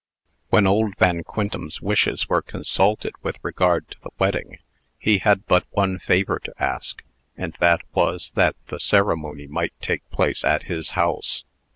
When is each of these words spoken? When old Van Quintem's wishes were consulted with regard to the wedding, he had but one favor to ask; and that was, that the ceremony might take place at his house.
When 0.49 0.65
old 0.65 0.97
Van 0.97 1.21
Quintem's 1.23 1.79
wishes 1.79 2.27
were 2.27 2.41
consulted 2.41 3.13
with 3.21 3.37
regard 3.43 3.87
to 3.91 3.99
the 4.01 4.09
wedding, 4.17 4.57
he 4.97 5.19
had 5.19 5.45
but 5.45 5.65
one 5.69 5.99
favor 5.99 6.39
to 6.39 6.53
ask; 6.57 7.03
and 7.37 7.53
that 7.59 7.81
was, 7.93 8.31
that 8.33 8.55
the 8.69 8.79
ceremony 8.79 9.45
might 9.45 9.79
take 9.79 10.09
place 10.09 10.43
at 10.43 10.63
his 10.63 10.89
house. 10.97 11.43